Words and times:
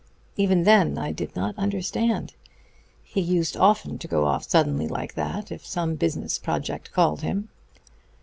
Even 0.35 0.63
then 0.63 0.97
I 0.97 1.11
did 1.11 1.35
not 1.35 1.53
understand. 1.59 2.33
He 3.03 3.21
used 3.21 3.55
often 3.55 3.99
to 3.99 4.07
go 4.07 4.25
off 4.25 4.49
suddenly 4.49 4.87
like 4.87 5.13
that, 5.13 5.51
if 5.51 5.63
some 5.63 5.93
business 5.93 6.39
project 6.39 6.91
called 6.91 7.21
him. 7.21 7.49